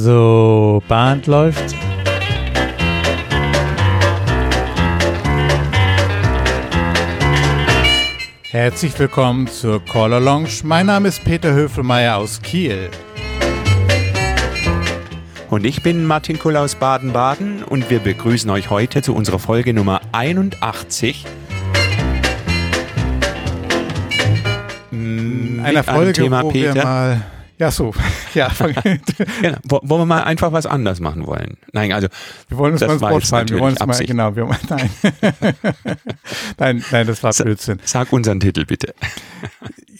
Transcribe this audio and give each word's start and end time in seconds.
So, 0.00 0.80
Band 0.86 1.26
läuft. 1.26 1.74
Herzlich 8.48 8.96
willkommen 8.96 9.48
zur 9.48 9.84
Caller 9.84 10.20
Lounge. 10.20 10.50
Mein 10.62 10.86
Name 10.86 11.08
ist 11.08 11.24
Peter 11.24 11.52
Höfelmeier 11.52 12.16
aus 12.16 12.40
Kiel. 12.40 12.90
Und 15.50 15.66
ich 15.66 15.82
bin 15.82 16.04
Martin 16.04 16.38
Kull 16.38 16.56
aus 16.56 16.76
Baden-Baden 16.76 17.64
und 17.64 17.90
wir 17.90 17.98
begrüßen 17.98 18.48
euch 18.50 18.70
heute 18.70 19.02
zu 19.02 19.16
unserer 19.16 19.40
Folge 19.40 19.74
Nummer 19.74 20.00
81. 20.12 21.26
Einer 24.92 25.82
Folge, 25.82 26.12
Thema, 26.12 26.44
wo 26.44 26.50
Peter. 26.50 26.74
wir 26.76 26.84
mal 26.84 27.22
ja, 27.58 27.72
so. 27.72 27.92
Ja, 28.38 28.52
genau. 29.42 29.58
Wo 29.64 29.98
wir 29.98 30.06
mal 30.06 30.22
einfach 30.22 30.52
was 30.52 30.64
anders 30.64 31.00
machen 31.00 31.26
wollen. 31.26 31.56
Nein, 31.72 31.92
also. 31.92 32.06
Wir 32.48 32.56
wollen 32.56 32.74
uns 32.74 32.82
mal 32.82 32.92
ins 32.92 33.02
Wort 33.02 33.26
fallen. 33.26 33.48
Wir 33.48 33.58
wollen 33.58 33.74
es 33.74 33.84
mal, 33.84 34.06
genau. 34.06 34.36
Wir, 34.36 34.48
nein. 34.68 34.90
nein, 36.58 36.84
nein, 36.92 37.06
das 37.08 37.20
war 37.24 37.32
Blödsinn. 37.32 37.80
Sag 37.84 38.12
unseren 38.12 38.40
Titel 38.40 38.64
bitte. 38.64 38.94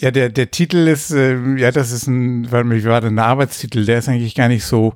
Ja, 0.00 0.12
der, 0.12 0.28
der 0.28 0.52
Titel 0.52 0.86
ist, 0.86 1.10
äh, 1.10 1.56
ja, 1.56 1.72
das 1.72 1.90
ist 1.90 2.06
ein, 2.06 2.52
warte 2.52 2.68
mal, 2.68 2.76
wie 2.76 2.84
war 2.84 3.00
denn 3.00 3.16
der 3.16 3.24
Arbeitstitel? 3.24 3.84
Der 3.84 3.98
ist 3.98 4.08
eigentlich 4.08 4.36
gar 4.36 4.46
nicht 4.46 4.64
so, 4.64 4.94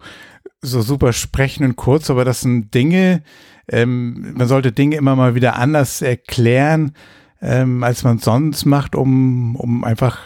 so 0.60 0.80
super 0.80 1.12
sprechend 1.12 1.66
und 1.66 1.74
kurz, 1.74 2.08
aber 2.08 2.24
das 2.24 2.42
sind 2.42 2.72
Dinge, 2.72 3.24
ähm, 3.66 4.32
man 4.34 4.46
sollte 4.46 4.70
Dinge 4.70 4.94
immer 4.94 5.16
mal 5.16 5.34
wieder 5.34 5.56
anders 5.56 6.02
erklären, 6.02 6.92
ähm, 7.40 7.82
als 7.82 8.04
man 8.04 8.18
sonst 8.18 8.64
macht, 8.64 8.94
um, 8.94 9.56
um 9.56 9.82
einfach, 9.82 10.20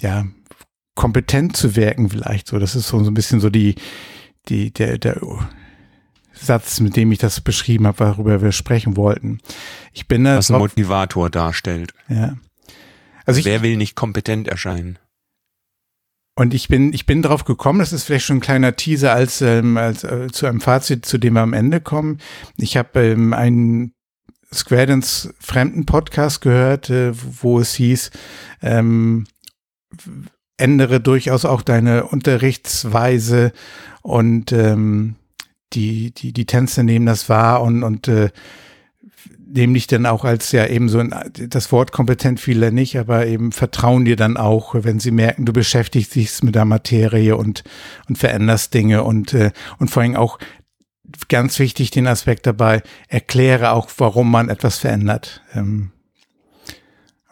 ja, 0.00 0.24
kompetent 0.94 1.56
zu 1.56 1.76
wirken 1.76 2.08
vielleicht 2.08 2.48
so. 2.48 2.58
Das 2.58 2.74
ist 2.74 2.88
so, 2.88 3.02
so 3.02 3.10
ein 3.10 3.14
bisschen 3.14 3.40
so 3.40 3.50
die, 3.50 3.74
die, 4.48 4.72
der, 4.72 4.98
der 4.98 5.20
Satz, 6.32 6.80
mit 6.80 6.96
dem 6.96 7.12
ich 7.12 7.18
das 7.18 7.40
beschrieben 7.40 7.86
habe, 7.86 8.16
worüber 8.16 8.42
wir 8.42 8.52
sprechen 8.52 8.96
wollten. 8.96 9.40
Ich 9.92 10.08
bin 10.08 10.24
da 10.24 10.36
Was 10.36 10.50
ein 10.50 10.58
Motivator 10.58 11.30
darstellt. 11.30 11.94
Ja. 12.08 12.36
Also 13.24 13.40
ich, 13.40 13.46
Wer 13.46 13.62
will 13.62 13.76
nicht 13.76 13.94
kompetent 13.96 14.48
erscheinen? 14.48 14.98
Und 16.36 16.52
ich 16.52 16.66
bin, 16.68 16.92
ich 16.92 17.06
bin 17.06 17.22
drauf 17.22 17.44
gekommen, 17.44 17.78
das 17.78 17.92
ist 17.92 18.04
vielleicht 18.04 18.26
schon 18.26 18.38
ein 18.38 18.40
kleiner 18.40 18.74
Teaser 18.74 19.12
als, 19.12 19.40
ähm, 19.40 19.76
als 19.76 20.02
äh, 20.02 20.26
zu 20.32 20.46
einem 20.46 20.60
Fazit, 20.60 21.06
zu 21.06 21.16
dem 21.16 21.34
wir 21.34 21.42
am 21.42 21.52
Ende 21.52 21.80
kommen. 21.80 22.18
Ich 22.56 22.76
habe 22.76 23.00
ähm, 23.00 23.32
einen 23.32 23.92
Square 24.52 24.86
Dance 24.86 25.32
Fremden 25.38 25.86
Podcast 25.86 26.40
gehört, 26.40 26.90
äh, 26.90 27.12
wo 27.14 27.60
es 27.60 27.74
hieß, 27.74 28.10
ähm, 28.62 29.26
ändere 30.56 31.00
durchaus 31.00 31.44
auch 31.44 31.62
deine 31.62 32.04
Unterrichtsweise 32.04 33.52
und 34.02 34.52
ähm, 34.52 35.16
die, 35.72 36.12
die, 36.12 36.32
die 36.32 36.46
Tänzer 36.46 36.82
nehmen 36.82 37.06
das 37.06 37.28
wahr 37.28 37.62
und, 37.62 37.82
und 37.82 38.08
äh, 38.08 38.30
nehmen 39.46 39.74
dich 39.74 39.86
dann 39.86 40.06
auch 40.06 40.24
als 40.24 40.52
ja 40.52 40.66
eben 40.66 40.88
so 40.88 40.98
ein, 40.98 41.14
das 41.48 41.70
Wort 41.72 41.92
kompetent 41.92 42.40
viele 42.40 42.72
nicht, 42.72 42.98
aber 42.98 43.26
eben 43.26 43.52
vertrauen 43.52 44.04
dir 44.04 44.16
dann 44.16 44.36
auch, 44.36 44.74
wenn 44.76 45.00
sie 45.00 45.10
merken, 45.10 45.44
du 45.44 45.52
beschäftigst 45.52 46.14
dich 46.14 46.42
mit 46.42 46.54
der 46.54 46.64
Materie 46.64 47.36
und, 47.36 47.62
und 48.08 48.16
veränderst 48.16 48.74
Dinge 48.74 49.04
und, 49.04 49.32
äh, 49.34 49.52
und 49.78 49.90
vor 49.90 50.02
allem 50.02 50.16
auch 50.16 50.38
ganz 51.28 51.58
wichtig 51.58 51.90
den 51.90 52.06
Aspekt 52.06 52.46
dabei, 52.46 52.82
erkläre 53.08 53.72
auch, 53.72 53.88
warum 53.98 54.30
man 54.30 54.48
etwas 54.48 54.78
verändert. 54.78 55.42
Ähm, 55.54 55.90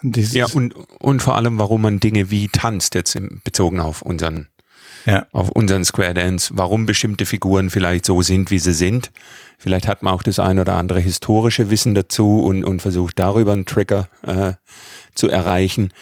dieses 0.03 0.35
ja, 0.35 0.47
und, 0.47 0.75
und 0.99 1.23
vor 1.23 1.37
allem, 1.37 1.59
warum 1.59 1.83
man 1.83 2.01
Dinge 2.01 2.31
wie 2.31 2.49
tanzt, 2.49 2.95
jetzt 2.95 3.19
bezogen 3.45 3.81
auf 3.81 4.03
unseren, 4.03 4.49
ja. 5.07 5.27
auf 5.33 5.51
unseren 5.51 5.85
Square 5.85 6.15
Dance, 6.15 6.53
warum 6.55 6.87
bestimmte 6.87 7.27
Figuren 7.27 7.71
vielleicht 7.71 8.07
so 8.07 8.23
sind, 8.23 8.51
wie 8.51 8.59
sie 8.59 8.73
sind. 8.73 9.13
Vielleicht 9.59 9.87
hat 9.87 10.03
man 10.03 10.15
auch 10.15 10.23
das 10.23 10.39
ein 10.39 10.59
oder 10.59 10.75
andere 10.75 11.01
historische 11.01 11.71
Wissen 11.71 11.95
dazu 11.95 12.41
und, 12.41 12.65
und 12.65 12.81
versucht 12.83 13.19
darüber 13.19 13.53
einen 13.53 13.67
Trigger 13.67 14.09
äh, 14.23 14.55
zu 15.15 15.29
erreichen. 15.29 15.93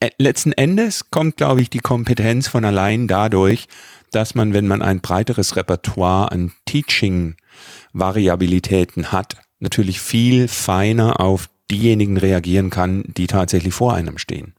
Äh, 0.00 0.10
letzten 0.18 0.52
Endes 0.52 1.10
kommt, 1.10 1.36
glaube 1.36 1.60
ich, 1.62 1.70
die 1.70 1.78
Kompetenz 1.78 2.48
von 2.48 2.64
allein 2.64 3.06
dadurch, 3.08 3.68
dass 4.10 4.34
man, 4.34 4.52
wenn 4.54 4.66
man 4.66 4.82
ein 4.82 5.00
breiteres 5.00 5.56
Repertoire 5.56 6.32
an 6.32 6.52
Teaching-Variabilitäten 6.64 9.12
hat, 9.12 9.36
natürlich 9.58 10.00
viel 10.00 10.48
feiner 10.48 11.20
auf 11.20 11.48
diejenigen 11.70 12.16
reagieren 12.16 12.70
kann, 12.70 13.04
die 13.06 13.26
tatsächlich 13.26 13.74
vor 13.74 13.94
einem 13.94 14.18
stehen. 14.18 14.54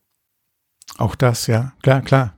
Auch 0.97 1.15
das, 1.15 1.47
ja, 1.47 1.73
klar, 1.81 2.01
klar. 2.01 2.37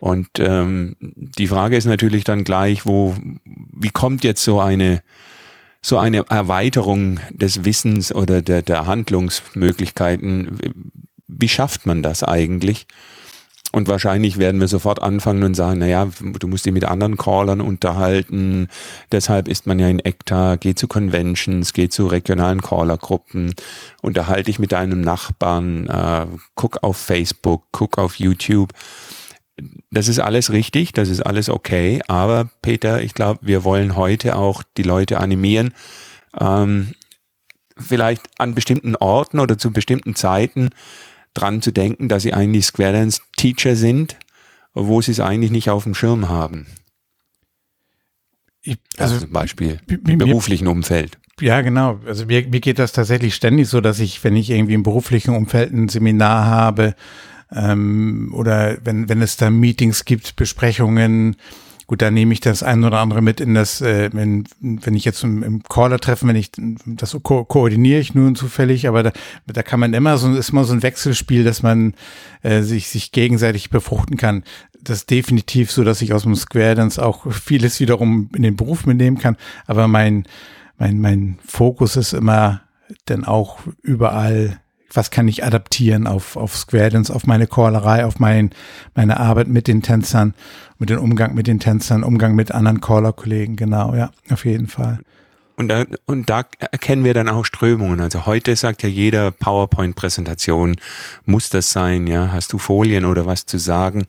Und 0.00 0.28
ähm, 0.38 0.96
die 1.00 1.46
Frage 1.46 1.76
ist 1.76 1.86
natürlich 1.86 2.24
dann 2.24 2.44
gleich, 2.44 2.84
wo, 2.84 3.16
wie 3.44 3.90
kommt 3.90 4.22
jetzt 4.22 4.44
so 4.44 4.60
eine 4.60 5.02
so 5.84 5.98
eine 5.98 6.24
Erweiterung 6.30 7.20
des 7.30 7.66
Wissens 7.66 8.10
oder 8.14 8.40
der, 8.40 8.62
der 8.62 8.86
Handlungsmöglichkeiten, 8.86 10.58
wie 11.28 11.48
schafft 11.48 11.84
man 11.84 12.02
das 12.02 12.22
eigentlich? 12.22 12.86
Und 13.74 13.88
wahrscheinlich 13.88 14.38
werden 14.38 14.60
wir 14.60 14.68
sofort 14.68 15.02
anfangen 15.02 15.42
und 15.42 15.54
sagen, 15.54 15.80
naja, 15.80 16.08
du 16.38 16.46
musst 16.46 16.64
dich 16.64 16.72
mit 16.72 16.84
anderen 16.84 17.16
Callern 17.16 17.60
unterhalten. 17.60 18.68
Deshalb 19.10 19.48
ist 19.48 19.66
man 19.66 19.80
ja 19.80 19.88
in 19.88 19.98
ECTA, 19.98 20.54
geh 20.54 20.76
zu 20.76 20.86
Conventions, 20.86 21.72
geh 21.72 21.88
zu 21.88 22.06
regionalen 22.06 22.62
Callergruppen, 22.62 23.52
unterhalte 24.00 24.44
dich 24.44 24.60
mit 24.60 24.70
deinem 24.70 25.00
Nachbarn, 25.00 25.88
äh, 25.88 26.26
guck 26.54 26.84
auf 26.84 26.98
Facebook, 26.98 27.64
guck 27.72 27.98
auf 27.98 28.20
YouTube. 28.20 28.70
Das 29.90 30.06
ist 30.06 30.20
alles 30.20 30.52
richtig, 30.52 30.92
das 30.92 31.08
ist 31.08 31.22
alles 31.22 31.48
okay. 31.48 32.00
Aber 32.06 32.48
Peter, 32.62 33.02
ich 33.02 33.12
glaube, 33.12 33.40
wir 33.42 33.64
wollen 33.64 33.96
heute 33.96 34.36
auch 34.36 34.62
die 34.76 34.84
Leute 34.84 35.18
animieren, 35.18 35.74
ähm, 36.38 36.92
vielleicht 37.76 38.22
an 38.38 38.54
bestimmten 38.54 38.94
Orten 38.94 39.40
oder 39.40 39.58
zu 39.58 39.72
bestimmten 39.72 40.14
Zeiten 40.14 40.70
dran 41.34 41.62
zu 41.62 41.72
denken, 41.72 42.08
dass 42.08 42.22
sie 42.22 42.32
eigentlich 42.32 42.66
Square 42.66 42.92
Dance 42.92 43.20
Teacher 43.36 43.76
sind, 43.76 44.16
wo 44.72 45.00
sie 45.00 45.12
es 45.12 45.20
eigentlich 45.20 45.50
nicht 45.50 45.70
auf 45.70 45.84
dem 45.84 45.94
Schirm 45.94 46.28
haben. 46.28 46.66
Ich, 48.62 48.78
also, 48.96 49.14
also 49.14 49.26
zum 49.26 49.32
Beispiel 49.32 49.80
im 49.88 50.18
beruflichen 50.18 50.68
Umfeld. 50.68 51.18
Ja, 51.40 51.60
genau. 51.60 52.00
Also 52.06 52.26
mir, 52.26 52.48
mir 52.48 52.60
geht 52.60 52.78
das 52.78 52.92
tatsächlich 52.92 53.34
ständig 53.34 53.68
so, 53.68 53.80
dass 53.80 53.98
ich, 53.98 54.22
wenn 54.24 54.36
ich 54.36 54.50
irgendwie 54.50 54.74
im 54.74 54.82
beruflichen 54.82 55.34
Umfeld 55.34 55.72
ein 55.72 55.88
Seminar 55.88 56.46
habe 56.46 56.94
ähm, 57.52 58.32
oder 58.34 58.78
wenn, 58.84 59.08
wenn 59.08 59.20
es 59.20 59.36
da 59.36 59.50
Meetings 59.50 60.04
gibt, 60.04 60.36
Besprechungen, 60.36 61.36
Gut, 61.86 62.00
da 62.00 62.10
nehme 62.10 62.32
ich 62.32 62.40
das 62.40 62.62
ein 62.62 62.82
oder 62.82 62.98
andere 63.00 63.20
mit 63.20 63.40
in 63.40 63.54
das, 63.54 63.82
äh, 63.82 64.08
wenn, 64.12 64.44
wenn 64.60 64.94
ich 64.94 65.04
jetzt 65.04 65.22
im, 65.22 65.42
im 65.42 65.62
Caller 65.62 65.98
treffen, 65.98 66.28
wenn 66.28 66.36
ich 66.36 66.50
das 66.56 67.16
ko 67.22 67.44
koordiniere 67.44 68.00
ich 68.00 68.14
nun 68.14 68.34
zufällig, 68.36 68.88
aber 68.88 69.02
da, 69.02 69.12
da 69.46 69.62
kann 69.62 69.80
man 69.80 69.92
immer 69.92 70.16
so 70.16 70.34
ist 70.34 70.50
immer 70.50 70.64
so 70.64 70.72
ein 70.72 70.82
Wechselspiel, 70.82 71.44
dass 71.44 71.62
man 71.62 71.94
äh, 72.42 72.62
sich 72.62 72.88
sich 72.88 73.12
gegenseitig 73.12 73.68
befruchten 73.68 74.16
kann. 74.16 74.44
Das 74.80 74.98
ist 74.98 75.10
definitiv 75.10 75.70
so, 75.70 75.84
dass 75.84 76.00
ich 76.00 76.14
aus 76.14 76.22
dem 76.22 76.34
Square 76.34 76.74
Dance 76.74 77.04
auch 77.04 77.30
vieles 77.30 77.80
wiederum 77.80 78.30
in 78.34 78.42
den 78.42 78.56
Beruf 78.56 78.86
mitnehmen 78.86 79.18
kann. 79.18 79.36
Aber 79.66 79.86
mein 79.86 80.24
mein 80.78 81.00
mein 81.00 81.38
Fokus 81.46 81.96
ist 81.96 82.14
immer 82.14 82.62
dann 83.04 83.24
auch 83.24 83.58
überall 83.82 84.58
was 84.92 85.10
kann 85.10 85.28
ich 85.28 85.44
adaptieren 85.44 86.06
auf, 86.06 86.36
auf 86.36 86.56
Square 86.56 86.90
Dance, 86.90 87.14
auf 87.14 87.26
meine 87.26 87.46
Callerei, 87.46 88.04
auf 88.04 88.18
mein, 88.18 88.50
meine 88.94 89.18
Arbeit 89.18 89.48
mit 89.48 89.66
den 89.66 89.82
Tänzern, 89.82 90.34
mit 90.78 90.90
dem 90.90 91.00
Umgang 91.00 91.34
mit 91.34 91.46
den 91.46 91.60
Tänzern, 91.60 92.04
Umgang 92.04 92.34
mit 92.34 92.52
anderen 92.52 92.80
Caller-Kollegen, 92.80 93.56
genau, 93.56 93.94
ja, 93.94 94.10
auf 94.30 94.44
jeden 94.44 94.68
Fall. 94.68 95.00
Und 95.56 95.68
da, 95.68 95.84
und 96.06 96.28
da 96.30 96.44
erkennen 96.58 97.04
wir 97.04 97.14
dann 97.14 97.28
auch 97.28 97.44
Strömungen. 97.44 98.00
Also 98.00 98.26
heute 98.26 98.56
sagt 98.56 98.82
ja 98.82 98.88
jeder 98.88 99.30
PowerPoint-Präsentation, 99.30 100.76
muss 101.26 101.48
das 101.48 101.70
sein, 101.70 102.06
ja, 102.06 102.32
hast 102.32 102.52
du 102.52 102.58
Folien 102.58 103.04
oder 103.04 103.24
was 103.26 103.46
zu 103.46 103.58
sagen? 103.58 104.06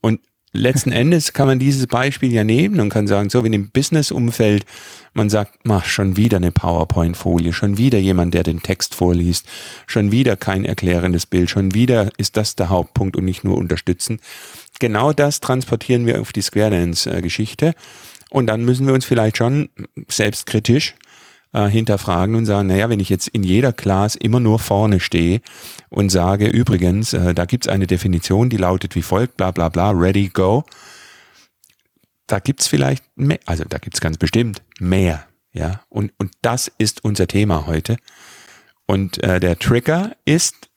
Und 0.00 0.20
letzten 0.52 0.92
Endes 0.92 1.32
kann 1.32 1.46
man 1.46 1.58
dieses 1.58 1.86
Beispiel 1.86 2.32
ja 2.32 2.44
nehmen 2.44 2.80
und 2.80 2.90
kann 2.90 3.06
sagen, 3.06 3.30
so 3.30 3.44
wie 3.44 3.54
im 3.54 3.70
Business-Umfeld, 3.70 4.64
man 5.12 5.30
sagt, 5.30 5.60
mach 5.64 5.84
schon 5.84 6.16
wieder 6.16 6.38
eine 6.38 6.52
PowerPoint-Folie, 6.52 7.52
schon 7.52 7.78
wieder 7.78 7.98
jemand, 7.98 8.34
der 8.34 8.42
den 8.42 8.62
Text 8.62 8.94
vorliest, 8.94 9.46
schon 9.86 10.12
wieder 10.12 10.36
kein 10.36 10.64
erklärendes 10.64 11.26
Bild, 11.26 11.50
schon 11.50 11.74
wieder 11.74 12.10
ist 12.16 12.36
das 12.36 12.56
der 12.56 12.68
Hauptpunkt 12.68 13.16
und 13.16 13.24
nicht 13.24 13.44
nur 13.44 13.56
unterstützen. 13.56 14.20
Genau 14.78 15.12
das 15.12 15.40
transportieren 15.40 16.06
wir 16.06 16.20
auf 16.20 16.32
die 16.32 16.42
Square 16.42 16.70
Dance-Geschichte 16.70 17.74
und 18.30 18.46
dann 18.46 18.64
müssen 18.64 18.86
wir 18.86 18.94
uns 18.94 19.04
vielleicht 19.04 19.36
schon 19.36 19.68
selbstkritisch 20.08 20.94
äh, 20.96 21.09
hinterfragen 21.52 22.34
und 22.36 22.46
sagen, 22.46 22.68
naja, 22.68 22.88
wenn 22.88 23.00
ich 23.00 23.08
jetzt 23.08 23.28
in 23.28 23.42
jeder 23.42 23.72
Class 23.72 24.14
immer 24.14 24.40
nur 24.40 24.58
vorne 24.58 25.00
stehe 25.00 25.40
und 25.88 26.10
sage, 26.10 26.46
übrigens, 26.46 27.12
äh, 27.12 27.34
da 27.34 27.44
gibt's 27.44 27.68
eine 27.68 27.86
Definition, 27.86 28.50
die 28.50 28.56
lautet 28.56 28.94
wie 28.94 29.02
folgt, 29.02 29.36
bla 29.36 29.50
bla 29.50 29.68
bla, 29.68 29.90
ready, 29.90 30.28
go, 30.28 30.64
da 32.26 32.38
gibt's 32.38 32.68
vielleicht 32.68 33.04
mehr, 33.16 33.40
also 33.46 33.64
da 33.64 33.78
gibt's 33.78 34.00
ganz 34.00 34.16
bestimmt 34.16 34.62
mehr, 34.78 35.26
ja, 35.52 35.82
und, 35.88 36.12
und 36.18 36.30
das 36.42 36.70
ist 36.78 37.04
unser 37.04 37.26
Thema 37.26 37.66
heute. 37.66 37.96
Und 38.86 39.22
äh, 39.22 39.40
der 39.40 39.58
Trigger 39.58 40.16
ist, 40.24 40.70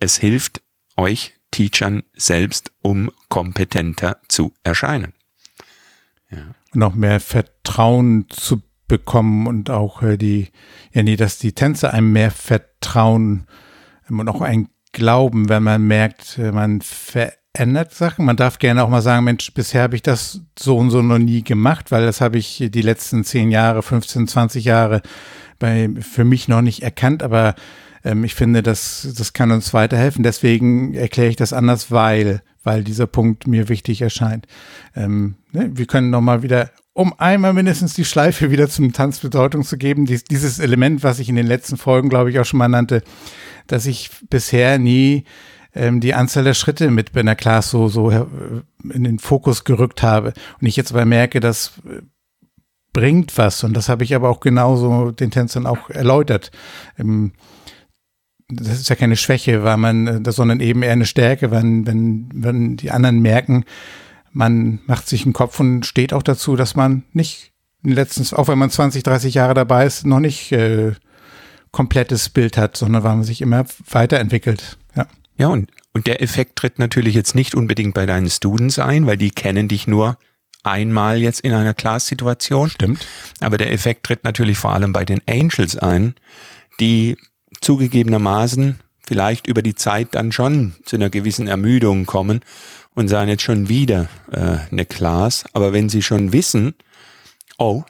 es 0.00 0.18
hilft 0.18 0.62
euch 0.96 1.34
Teachern 1.50 2.02
selbst, 2.14 2.72
um 2.82 3.10
kompetenter 3.28 4.18
zu 4.28 4.52
erscheinen. 4.62 5.12
Ja. 6.30 6.54
Noch 6.72 6.94
mehr 6.94 7.20
Vertrauen 7.20 8.26
zu 8.28 8.62
bekommen 8.92 9.46
und 9.46 9.70
auch 9.70 10.02
äh, 10.02 10.18
die, 10.18 10.50
ja 10.92 11.02
nee, 11.02 11.16
dass 11.16 11.38
die 11.38 11.54
Tänzer 11.54 11.94
einem 11.94 12.12
mehr 12.12 12.30
vertrauen 12.30 13.46
ähm, 14.10 14.20
und 14.20 14.28
auch 14.28 14.42
ein 14.42 14.68
Glauben, 14.92 15.48
wenn 15.48 15.62
man 15.62 15.80
merkt, 15.80 16.36
äh, 16.36 16.52
man 16.52 16.82
verändert 16.82 17.94
Sachen. 17.94 18.26
Man 18.26 18.36
darf 18.36 18.58
gerne 18.58 18.84
auch 18.84 18.90
mal 18.90 19.00
sagen, 19.00 19.24
Mensch, 19.24 19.50
bisher 19.54 19.84
habe 19.84 19.96
ich 19.96 20.02
das 20.02 20.42
so 20.58 20.76
und 20.76 20.90
so 20.90 21.00
noch 21.00 21.16
nie 21.16 21.42
gemacht, 21.42 21.90
weil 21.90 22.04
das 22.04 22.20
habe 22.20 22.36
ich 22.36 22.62
die 22.68 22.82
letzten 22.82 23.24
zehn 23.24 23.50
Jahre, 23.50 23.82
15, 23.82 24.28
20 24.28 24.66
Jahre 24.66 25.00
bei, 25.58 25.88
für 26.02 26.24
mich 26.24 26.48
noch 26.48 26.60
nicht 26.60 26.82
erkannt, 26.82 27.22
aber 27.22 27.54
ähm, 28.04 28.24
ich 28.24 28.34
finde, 28.34 28.62
das, 28.62 29.08
das 29.16 29.32
kann 29.32 29.52
uns 29.52 29.72
weiterhelfen. 29.72 30.22
Deswegen 30.22 30.92
erkläre 30.92 31.30
ich 31.30 31.36
das 31.36 31.54
anders, 31.54 31.90
weil, 31.90 32.42
weil 32.62 32.84
dieser 32.84 33.06
Punkt 33.06 33.46
mir 33.46 33.70
wichtig 33.70 34.02
erscheint. 34.02 34.46
Ähm, 34.94 35.36
ne, 35.52 35.70
wir 35.72 35.86
können 35.86 36.10
nochmal 36.10 36.42
wieder, 36.42 36.70
um 36.94 37.14
einmal 37.18 37.52
mindestens 37.52 37.94
die 37.94 38.04
Schleife 38.04 38.50
wieder 38.50 38.68
zum 38.68 38.92
Tanz 38.92 39.20
Bedeutung 39.20 39.64
zu 39.64 39.78
geben, 39.78 40.04
dies, 40.04 40.24
dieses 40.24 40.58
Element, 40.58 41.02
was 41.02 41.18
ich 41.18 41.28
in 41.28 41.36
den 41.36 41.46
letzten 41.46 41.76
Folgen, 41.76 42.08
glaube 42.08 42.30
ich, 42.30 42.38
auch 42.38 42.44
schon 42.44 42.58
mal 42.58 42.68
nannte, 42.68 43.02
dass 43.66 43.86
ich 43.86 44.10
bisher 44.28 44.78
nie 44.78 45.24
ähm, 45.74 46.00
die 46.00 46.14
Anzahl 46.14 46.44
der 46.44 46.54
Schritte 46.54 46.90
mit 46.90 47.12
bei 47.12 47.20
einer 47.20 47.36
Class 47.36 47.70
so, 47.70 47.88
so 47.88 48.10
äh, 48.10 48.26
in 48.92 49.04
den 49.04 49.18
Fokus 49.18 49.64
gerückt 49.64 50.02
habe. 50.02 50.34
Und 50.60 50.66
ich 50.66 50.76
jetzt 50.76 50.92
aber 50.92 51.04
merke, 51.06 51.40
dass 51.40 51.72
äh, 51.88 52.02
bringt 52.92 53.38
was. 53.38 53.64
Und 53.64 53.74
das 53.74 53.88
habe 53.88 54.04
ich 54.04 54.14
aber 54.14 54.28
auch 54.28 54.40
genauso 54.40 55.12
den 55.12 55.30
Tänzern 55.30 55.66
auch 55.66 55.88
erläutert. 55.88 56.50
Ähm, 56.98 57.32
das 58.48 58.80
ist 58.80 58.90
ja 58.90 58.96
keine 58.96 59.16
Schwäche, 59.16 59.64
weil 59.64 59.78
man, 59.78 60.06
äh, 60.26 60.32
sondern 60.32 60.60
eben 60.60 60.82
eher 60.82 60.92
eine 60.92 61.06
Stärke, 61.06 61.50
wenn, 61.50 61.86
wenn, 61.86 62.28
wenn 62.34 62.76
die 62.76 62.90
anderen 62.90 63.20
merken, 63.20 63.64
man 64.32 64.80
macht 64.86 65.08
sich 65.08 65.24
einen 65.24 65.32
Kopf 65.32 65.60
und 65.60 65.86
steht 65.86 66.12
auch 66.12 66.22
dazu, 66.22 66.56
dass 66.56 66.74
man 66.74 67.04
nicht 67.12 67.52
letztens, 67.82 68.32
auch 68.32 68.48
wenn 68.48 68.58
man 68.58 68.70
20, 68.70 69.02
30 69.02 69.34
Jahre 69.34 69.54
dabei 69.54 69.86
ist, 69.86 70.06
noch 70.06 70.20
nicht 70.20 70.52
äh, 70.52 70.92
komplettes 71.70 72.28
Bild 72.28 72.56
hat, 72.56 72.76
sondern 72.76 73.02
weil 73.02 73.16
man 73.16 73.24
sich 73.24 73.40
immer 73.40 73.64
weiterentwickelt. 73.90 74.78
Ja, 74.94 75.06
ja 75.36 75.48
und, 75.48 75.70
und 75.92 76.06
der 76.06 76.22
Effekt 76.22 76.56
tritt 76.56 76.78
natürlich 76.78 77.14
jetzt 77.14 77.34
nicht 77.34 77.54
unbedingt 77.54 77.94
bei 77.94 78.06
deinen 78.06 78.30
Students 78.30 78.78
ein, 78.78 79.06
weil 79.06 79.16
die 79.16 79.30
kennen 79.30 79.68
dich 79.68 79.86
nur 79.86 80.16
einmal 80.62 81.18
jetzt 81.18 81.40
in 81.40 81.52
einer 81.52 81.74
Class-Situation. 81.74 82.70
Stimmt. 82.70 83.06
Aber 83.40 83.58
der 83.58 83.72
Effekt 83.72 84.04
tritt 84.04 84.24
natürlich 84.24 84.58
vor 84.58 84.72
allem 84.72 84.92
bei 84.92 85.04
den 85.04 85.20
Angels 85.28 85.76
ein, 85.76 86.14
die 86.78 87.16
zugegebenermaßen 87.60 88.78
vielleicht 89.12 89.46
über 89.46 89.60
die 89.60 89.74
Zeit 89.74 90.08
dann 90.12 90.32
schon 90.32 90.72
zu 90.86 90.96
einer 90.96 91.10
gewissen 91.10 91.46
Ermüdung 91.46 92.06
kommen 92.06 92.40
und 92.94 93.08
sagen 93.08 93.28
jetzt 93.28 93.42
schon 93.42 93.68
wieder 93.68 94.08
äh, 94.30 94.56
eine 94.70 94.86
Class. 94.86 95.44
Aber 95.52 95.74
wenn 95.74 95.90
sie 95.90 96.00
schon 96.00 96.32
wissen, 96.32 96.72
oh, 97.58 97.82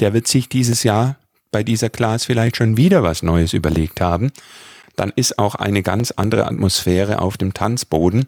der 0.00 0.12
wird 0.12 0.26
sich 0.26 0.48
dieses 0.48 0.82
Jahr 0.82 1.18
bei 1.52 1.62
dieser 1.62 1.88
Class 1.88 2.24
vielleicht 2.24 2.56
schon 2.56 2.76
wieder 2.76 3.04
was 3.04 3.22
Neues 3.22 3.52
überlegt 3.52 4.00
haben, 4.00 4.32
dann 4.96 5.12
ist 5.14 5.38
auch 5.38 5.54
eine 5.54 5.84
ganz 5.84 6.10
andere 6.10 6.46
Atmosphäre 6.46 7.22
auf 7.22 7.36
dem 7.36 7.54
Tanzboden 7.54 8.26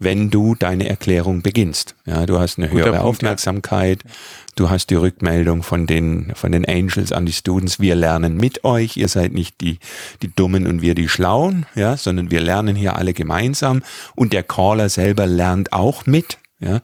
wenn 0.00 0.30
du 0.30 0.54
deine 0.54 0.88
Erklärung 0.88 1.42
beginnst. 1.42 1.94
Ja, 2.06 2.26
du 2.26 2.40
hast 2.40 2.58
eine 2.58 2.70
höhere 2.70 2.90
Punkt, 2.90 3.04
Aufmerksamkeit, 3.04 4.02
ja. 4.02 4.10
du 4.56 4.70
hast 4.70 4.88
die 4.88 4.94
Rückmeldung 4.96 5.62
von 5.62 5.86
den, 5.86 6.32
von 6.34 6.50
den 6.50 6.64
Angels 6.64 7.12
an 7.12 7.26
die 7.26 7.32
Students, 7.32 7.78
wir 7.78 7.94
lernen 7.94 8.36
mit 8.36 8.64
euch, 8.64 8.96
ihr 8.96 9.08
seid 9.08 9.32
nicht 9.32 9.60
die, 9.60 9.78
die 10.22 10.34
Dummen 10.34 10.66
und 10.66 10.80
wir 10.82 10.94
die 10.94 11.08
Schlauen, 11.08 11.66
ja, 11.74 11.96
sondern 11.96 12.30
wir 12.30 12.40
lernen 12.40 12.74
hier 12.74 12.96
alle 12.96 13.12
gemeinsam 13.12 13.82
und 14.16 14.32
der 14.32 14.42
Caller 14.42 14.88
selber 14.88 15.26
lernt 15.26 15.72
auch 15.72 16.06
mit, 16.06 16.38
ja. 16.58 16.80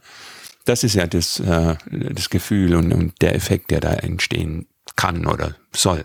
Das 0.66 0.82
ist 0.82 0.94
ja 0.94 1.06
das, 1.06 1.38
äh, 1.38 1.76
das 1.90 2.28
Gefühl 2.28 2.74
und, 2.74 2.92
und 2.92 3.22
der 3.22 3.36
Effekt, 3.36 3.70
der 3.70 3.80
da 3.80 3.94
entstehen 3.94 4.66
kann 4.96 5.26
oder 5.26 5.54
soll. 5.72 6.04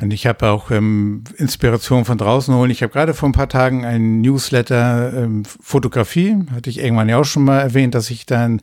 Und 0.00 0.12
ich 0.12 0.26
habe 0.26 0.50
auch 0.50 0.70
ähm, 0.70 1.24
Inspiration 1.36 2.04
von 2.04 2.18
draußen 2.18 2.54
holen. 2.54 2.70
Ich 2.70 2.82
habe 2.82 2.92
gerade 2.92 3.14
vor 3.14 3.28
ein 3.28 3.32
paar 3.32 3.48
Tagen 3.48 3.84
ein 3.86 4.20
Newsletter 4.20 5.12
ähm, 5.14 5.44
Fotografie, 5.44 6.36
hatte 6.54 6.68
ich 6.68 6.80
irgendwann 6.80 7.08
ja 7.08 7.18
auch 7.18 7.24
schon 7.24 7.44
mal 7.44 7.60
erwähnt, 7.60 7.94
dass 7.94 8.10
ich 8.10 8.26
dann 8.26 8.60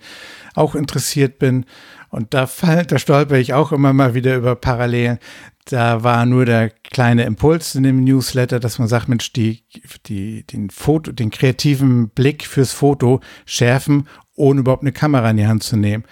auch 0.53 0.75
interessiert 0.75 1.39
bin. 1.39 1.65
Und 2.09 2.35
da, 2.35 2.45
fall, 2.45 2.85
da 2.85 3.00
stolper 3.00 3.38
ich 3.38 3.53
auch 3.53 3.71
immer 3.71 3.94
mal 3.94 4.13
wieder 4.13 4.35
über 4.35 4.56
Parallelen. 4.56 5.18
Da 5.65 6.03
war 6.03 6.27
nur 6.27 6.45
der 6.45 6.69
kleine 6.69 7.24
Impuls 7.24 7.74
in 7.74 7.83
dem 7.83 8.03
Newsletter, 8.03 8.59
dass 8.59 8.77
man 8.77 8.88
sagt, 8.88 9.09
Mensch, 9.09 9.33
die, 9.33 9.63
die, 10.06 10.45
den 10.45 10.69
Foto, 10.69 11.12
den 11.12 11.31
kreativen 11.31 12.09
Blick 12.09 12.45
fürs 12.45 12.74
Foto 12.74 13.21
schärfen, 13.45 14.07
ohne 14.35 14.59
überhaupt 14.59 14.83
eine 14.83 14.91
Kamera 14.91 15.31
in 15.31 15.38
die 15.38 15.47
Hand 15.47 15.63
zu 15.63 15.77
nehmen 15.77 16.03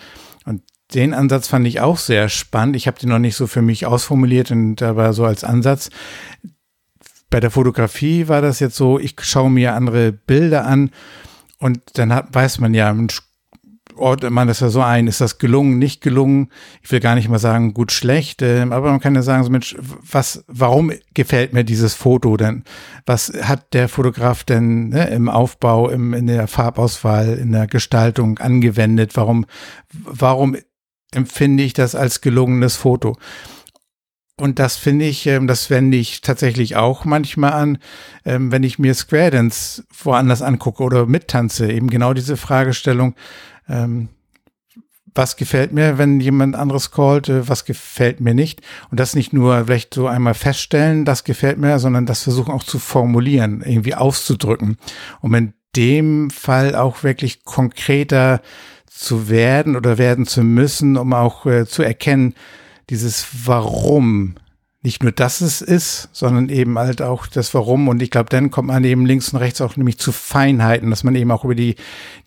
den 0.94 1.14
Ansatz 1.14 1.48
fand 1.48 1.68
ich 1.68 1.80
auch 1.82 1.98
sehr 1.98 2.30
spannend. 2.30 2.76
Ich 2.76 2.88
habe 2.88 3.00
den 3.00 3.10
noch 3.10 3.20
nicht 3.20 3.36
so 3.36 3.48
für 3.48 3.62
mich 3.62 3.86
ausformuliert 3.86 4.52
und 4.52 4.82
aber 4.82 5.14
so 5.14 5.26
als 5.26 5.44
Ansatz. 5.44 5.90
Bei 7.30 7.40
der 7.40 7.52
Fotografie 7.52 8.28
war 8.28 8.42
das 8.42 8.60
jetzt 8.60 8.76
so, 8.76 9.00
ich 9.00 9.16
schaue 9.22 9.50
mir 9.50 9.74
andere 9.74 10.12
Bilder 10.12 10.66
an 10.66 10.92
und 11.60 11.80
dann 11.94 12.14
hat, 12.14 12.34
weiß 12.34 12.60
man 12.60 12.74
ja, 12.74 12.94
ordnet 13.96 14.32
man 14.32 14.48
das 14.48 14.60
ja 14.60 14.70
so 14.70 14.82
ein, 14.82 15.08
ist 15.08 15.22
das 15.22 15.38
gelungen, 15.38 15.78
nicht 15.78 16.02
gelungen? 16.02 16.50
Ich 16.82 16.92
will 16.92 17.00
gar 17.00 17.16
nicht 17.16 17.30
mal 17.30 17.40
sagen, 17.40 17.74
gut, 17.74 17.92
schlecht, 17.92 18.42
äh, 18.42 18.62
aber 18.62 18.92
man 18.92 19.00
kann 19.00 19.16
ja 19.16 19.22
sagen, 19.22 19.44
so 19.44 19.50
Mensch, 19.50 19.76
was, 19.80 20.44
warum 20.48 20.92
gefällt 21.14 21.54
mir 21.54 21.64
dieses 21.64 21.94
Foto 21.94 22.38
denn? 22.38 22.64
Was 23.06 23.32
hat 23.44 23.74
der 23.74 23.88
Fotograf 23.90 24.44
denn 24.44 24.90
ne, 24.90 25.10
im 25.10 25.30
Aufbau, 25.30 25.90
im, 25.90 26.14
in 26.14 26.28
der 26.28 26.48
Farbauswahl, 26.48 27.38
in 27.38 27.52
der 27.52 27.68
Gestaltung 27.68 28.40
angewendet? 28.40 29.16
Warum, 29.16 29.46
warum 29.94 30.56
empfinde 31.12 31.64
ich 31.64 31.74
das 31.74 31.96
als 31.96 32.22
gelungenes 32.22 32.76
Foto. 32.76 33.18
Und 34.42 34.58
das 34.58 34.76
finde 34.76 35.06
ich, 35.06 35.28
ähm, 35.28 35.46
das 35.46 35.70
wende 35.70 35.98
ich 35.98 36.22
tatsächlich 36.22 36.76
auch 36.76 37.06
manchmal 37.06 37.54
an, 37.54 37.78
ähm, 38.26 38.52
wenn 38.52 38.64
ich 38.64 38.80
mir 38.80 38.96
Square 38.96 39.30
Dance 39.32 39.84
woanders 40.04 40.42
angucke 40.42 40.82
oder 40.82 41.06
mittanze. 41.06 41.72
Eben 41.72 41.92
genau 41.92 42.14
diese 42.14 42.38
Fragestellung, 42.38 43.14
ähm, 43.70 44.10
was 45.14 45.36
gefällt 45.36 45.74
mir, 45.74 45.98
wenn 45.98 46.20
jemand 46.22 46.56
anderes 46.56 46.90
callt, 46.90 47.30
äh, 47.30 47.48
was 47.48 47.66
gefällt 47.66 48.20
mir 48.20 48.34
nicht. 48.34 48.62
Und 48.90 49.00
das 49.00 49.14
nicht 49.14 49.32
nur 49.32 49.66
vielleicht 49.66 49.94
so 49.94 50.08
einmal 50.08 50.34
feststellen, 50.34 51.06
das 51.06 51.24
gefällt 51.24 51.60
mir, 51.60 51.78
sondern 51.78 52.08
das 52.08 52.24
versuchen 52.24 52.52
auch 52.52 52.64
zu 52.64 52.80
formulieren, 52.80 53.62
irgendwie 53.62 53.94
auszudrücken. 53.94 54.78
Um 55.20 55.36
in 55.36 55.54
dem 55.76 56.32
Fall 56.32 56.76
auch 56.76 57.04
wirklich 57.04 57.44
konkreter 57.44 58.42
zu 58.94 59.30
werden 59.30 59.76
oder 59.76 59.98
werden 59.98 60.26
zu 60.26 60.44
müssen, 60.44 60.98
um 60.98 61.14
auch 61.14 61.46
äh, 61.46 61.66
zu 61.66 61.82
erkennen, 61.82 62.36
dieses 62.90 63.26
Warum. 63.46 64.36
Nicht 64.84 65.04
nur, 65.04 65.12
dass 65.12 65.42
es 65.42 65.62
ist, 65.62 66.10
sondern 66.12 66.50
eben 66.50 66.78
halt 66.80 67.04
auch 67.04 67.28
das 67.28 67.54
Warum. 67.54 67.88
Und 67.88 68.02
ich 68.02 68.10
glaube, 68.10 68.30
dann 68.30 68.50
kommt 68.50 68.70
man 68.70 68.84
eben 68.84 69.06
links 69.06 69.32
und 69.32 69.40
rechts 69.40 69.62
auch 69.62 69.78
nämlich 69.78 70.00
zu 70.00 70.12
Feinheiten, 70.12 70.90
dass 70.90 71.04
man 71.04 71.14
eben 71.14 71.30
auch 71.30 71.46
über 71.46 71.54
die, 71.54 71.76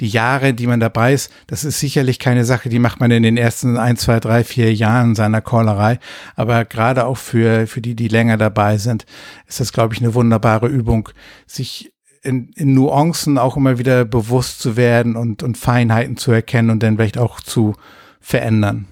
die 0.00 0.06
Jahre, 0.06 0.54
die 0.54 0.68
man 0.68 0.78
dabei 0.78 1.14
ist, 1.14 1.33
das 1.49 1.64
ist 1.64 1.80
sicherlich 1.80 2.21
keine 2.21 2.44
Sache, 2.44 2.68
die 2.68 2.78
macht 2.78 3.00
man 3.00 3.11
in 3.11 3.25
den 3.25 3.37
ersten 3.37 3.76
ein, 3.76 3.97
zwei, 3.97 4.21
drei, 4.21 4.44
vier 4.44 4.73
Jahren 4.73 5.16
seiner 5.16 5.40
Callerei. 5.40 5.99
Aber 6.37 6.64
gerade 6.64 7.06
auch 7.06 7.18
für, 7.18 7.66
für 7.66 7.80
die, 7.80 7.97
die 7.97 8.09
länger 8.09 8.37
dabei 8.37 8.78
sind, 8.78 9.04
ist 9.49 9.59
das, 9.59 9.73
glaube 9.73 9.94
ich, 9.94 10.00
eine 10.00 10.14
wunderbare 10.14 10.68
Übung, 10.68 11.09
sich 11.49 11.92
in, 12.24 12.50
in 12.56 12.74
Nuancen 12.74 13.38
auch 13.38 13.56
immer 13.56 13.78
wieder 13.78 14.04
bewusst 14.04 14.60
zu 14.60 14.76
werden 14.76 15.14
und, 15.16 15.42
und 15.42 15.58
Feinheiten 15.58 16.16
zu 16.16 16.32
erkennen 16.32 16.70
und 16.70 16.82
dann 16.82 16.96
vielleicht 16.96 17.18
auch 17.18 17.40
zu 17.40 17.74
verändern. 18.20 18.86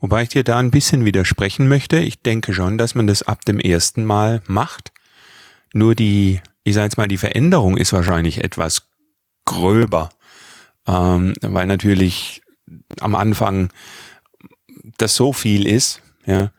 Wobei 0.00 0.22
ich 0.22 0.28
dir 0.28 0.44
da 0.44 0.58
ein 0.58 0.70
bisschen 0.70 1.04
widersprechen 1.04 1.68
möchte. 1.68 1.98
Ich 1.98 2.22
denke 2.22 2.52
schon, 2.52 2.78
dass 2.78 2.94
man 2.94 3.06
das 3.06 3.22
ab 3.22 3.44
dem 3.44 3.58
ersten 3.58 4.04
Mal 4.04 4.42
macht. 4.46 4.92
Nur 5.72 5.94
die, 5.94 6.40
ich 6.64 6.74
sage 6.74 6.84
jetzt 6.84 6.98
mal, 6.98 7.08
die 7.08 7.16
Veränderung 7.16 7.76
ist 7.76 7.92
wahrscheinlich 7.92 8.44
etwas 8.44 8.88
gröber, 9.44 10.10
ähm, 10.86 11.34
weil 11.40 11.66
natürlich 11.66 12.42
am 13.00 13.14
Anfang 13.14 13.70
das 14.98 15.14
so 15.14 15.32
viel 15.32 15.66
ist, 15.66 16.02
ja, 16.26 16.50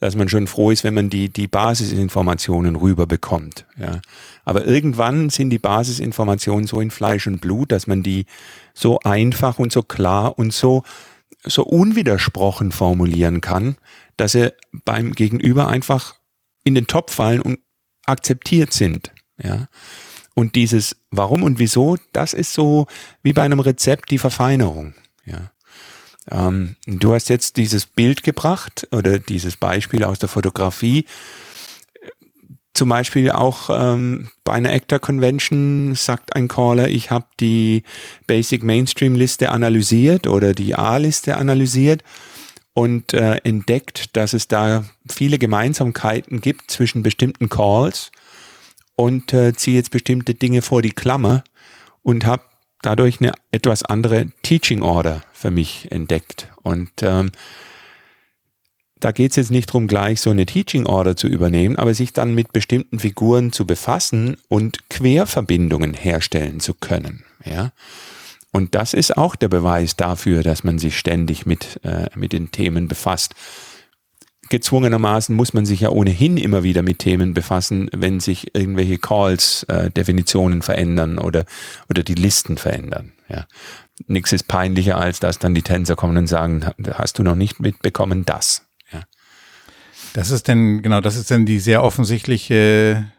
dass 0.00 0.14
man 0.14 0.28
schon 0.28 0.46
froh 0.46 0.70
ist, 0.70 0.84
wenn 0.84 0.94
man 0.94 1.10
die, 1.10 1.28
die 1.28 1.48
Basisinformationen 1.48 2.76
rüberbekommt. 2.76 3.66
Ja. 3.76 4.00
Aber 4.44 4.64
irgendwann 4.64 5.28
sind 5.30 5.50
die 5.50 5.58
Basisinformationen 5.58 6.66
so 6.66 6.80
in 6.80 6.90
Fleisch 6.90 7.26
und 7.26 7.40
Blut, 7.40 7.72
dass 7.72 7.86
man 7.86 8.02
die 8.02 8.26
so 8.74 9.00
einfach 9.00 9.58
und 9.58 9.72
so 9.72 9.82
klar 9.82 10.38
und 10.38 10.52
so, 10.52 10.84
so 11.44 11.64
unwidersprochen 11.64 12.70
formulieren 12.70 13.40
kann, 13.40 13.76
dass 14.16 14.32
sie 14.32 14.52
beim 14.84 15.12
Gegenüber 15.12 15.68
einfach 15.68 16.14
in 16.62 16.74
den 16.74 16.86
Topf 16.86 17.14
fallen 17.14 17.42
und 17.42 17.58
akzeptiert 18.06 18.72
sind. 18.72 19.12
Ja. 19.42 19.68
Und 20.34 20.54
dieses 20.54 20.96
Warum 21.10 21.42
und 21.42 21.58
Wieso, 21.58 21.96
das 22.12 22.32
ist 22.32 22.52
so 22.52 22.86
wie 23.22 23.32
bei 23.32 23.42
einem 23.42 23.60
Rezept 23.60 24.12
die 24.12 24.18
Verfeinerung. 24.18 24.94
Ja. 25.24 25.50
Ähm, 26.30 26.76
du 26.86 27.14
hast 27.14 27.28
jetzt 27.28 27.56
dieses 27.56 27.86
Bild 27.86 28.22
gebracht 28.22 28.86
oder 28.92 29.18
dieses 29.18 29.56
Beispiel 29.56 30.04
aus 30.04 30.18
der 30.18 30.28
Fotografie. 30.28 31.06
zum 32.74 32.90
Beispiel 32.90 33.32
auch 33.32 33.70
ähm, 33.72 34.30
bei 34.44 34.52
einer 34.52 34.72
Actor 34.72 35.00
Convention 35.00 35.96
sagt 35.96 36.36
ein 36.36 36.46
Caller, 36.46 36.88
ich 36.88 37.10
habe 37.10 37.26
die 37.40 37.82
Basic 38.28 38.62
Mainstream 38.62 39.16
Liste 39.16 39.50
analysiert 39.50 40.28
oder 40.28 40.54
die 40.54 40.76
A-Liste 40.76 41.36
analysiert 41.36 42.04
und 42.74 43.14
äh, 43.14 43.38
entdeckt, 43.38 44.16
dass 44.16 44.32
es 44.32 44.46
da 44.46 44.84
viele 45.10 45.38
Gemeinsamkeiten 45.38 46.40
gibt 46.40 46.70
zwischen 46.70 47.02
bestimmten 47.02 47.48
Calls 47.48 48.12
und 48.94 49.32
äh, 49.32 49.54
ziehe 49.54 49.76
jetzt 49.76 49.90
bestimmte 49.90 50.34
Dinge 50.34 50.62
vor 50.62 50.80
die 50.80 50.92
Klammer 50.92 51.42
und 52.02 52.24
habe 52.24 52.42
dadurch 52.82 53.20
eine 53.20 53.32
etwas 53.50 53.82
andere 53.82 54.26
Teaching 54.42 54.82
Order 54.82 55.22
für 55.32 55.50
mich 55.50 55.90
entdeckt. 55.90 56.48
Und 56.62 56.90
ähm, 57.02 57.30
da 59.00 59.12
geht 59.12 59.30
es 59.30 59.36
jetzt 59.36 59.50
nicht 59.50 59.68
darum, 59.68 59.86
gleich 59.86 60.20
so 60.20 60.30
eine 60.30 60.46
Teaching 60.46 60.86
Order 60.86 61.16
zu 61.16 61.28
übernehmen, 61.28 61.76
aber 61.76 61.94
sich 61.94 62.12
dann 62.12 62.34
mit 62.34 62.52
bestimmten 62.52 62.98
Figuren 62.98 63.52
zu 63.52 63.66
befassen 63.66 64.36
und 64.48 64.90
Querverbindungen 64.90 65.94
herstellen 65.94 66.60
zu 66.60 66.74
können. 66.74 67.24
Ja. 67.44 67.72
Und 68.50 68.74
das 68.74 68.94
ist 68.94 69.16
auch 69.16 69.36
der 69.36 69.48
Beweis 69.48 69.96
dafür, 69.96 70.42
dass 70.42 70.64
man 70.64 70.78
sich 70.78 70.98
ständig 70.98 71.46
mit, 71.46 71.80
äh, 71.84 72.06
mit 72.14 72.32
den 72.32 72.50
Themen 72.50 72.88
befasst. 72.88 73.34
Gezwungenermaßen 74.48 75.34
muss 75.34 75.54
man 75.54 75.66
sich 75.66 75.80
ja 75.80 75.90
ohnehin 75.90 76.36
immer 76.36 76.62
wieder 76.62 76.82
mit 76.82 76.98
Themen 76.98 77.34
befassen, 77.34 77.88
wenn 77.94 78.20
sich 78.20 78.54
irgendwelche 78.54 78.98
Calls, 78.98 79.64
äh, 79.64 79.90
Definitionen 79.90 80.62
verändern 80.62 81.18
oder, 81.18 81.44
oder 81.90 82.02
die 82.02 82.14
Listen 82.14 82.56
verändern. 82.56 83.12
Ja. 83.28 83.46
Nichts 84.06 84.32
ist 84.32 84.48
peinlicher, 84.48 84.96
als 84.96 85.20
dass 85.20 85.38
dann 85.38 85.54
die 85.54 85.62
Tänzer 85.62 85.96
kommen 85.96 86.16
und 86.16 86.26
sagen, 86.26 86.64
hast 86.92 87.18
du 87.18 87.22
noch 87.22 87.34
nicht 87.34 87.60
mitbekommen, 87.60 88.24
das. 88.24 88.68
Das 90.12 90.30
ist 90.30 90.48
denn, 90.48 90.82
genau, 90.82 91.00
das 91.00 91.16
ist 91.16 91.30
dann 91.30 91.46
die 91.46 91.58
sehr 91.58 91.82
offensichtliche 91.82 93.12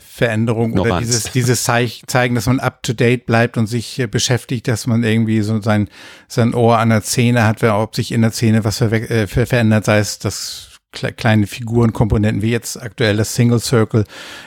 Veränderung 0.00 0.70
Ignoranz. 0.70 0.90
oder 0.90 1.00
dieses, 1.00 1.32
dieses 1.32 1.64
zeigen, 1.64 2.34
dass 2.34 2.46
man 2.46 2.60
up 2.60 2.82
to 2.82 2.92
date 2.92 3.26
bleibt 3.26 3.56
und 3.56 3.66
sich 3.66 3.98
äh, 3.98 4.06
beschäftigt, 4.06 4.68
dass 4.68 4.86
man 4.86 5.04
irgendwie 5.04 5.40
so 5.42 5.60
sein, 5.60 5.88
sein 6.28 6.54
Ohr 6.54 6.78
an 6.78 6.90
der 6.90 7.02
Szene 7.02 7.46
hat, 7.46 7.62
ob 7.62 7.94
sich 7.94 8.12
in 8.12 8.22
der 8.22 8.32
Szene 8.32 8.64
was 8.64 8.78
ver 8.78 8.92
äh, 8.92 9.26
verändert, 9.26 9.84
sei 9.84 9.98
es 9.98 10.18
das 10.18 10.70
kleine 10.92 11.46
Figurenkomponenten 11.46 12.42
wie 12.42 12.50
jetzt 12.50 12.80
aktuell 12.80 13.16
das 13.16 13.34
Single 13.34 13.60
Circle 13.60 14.04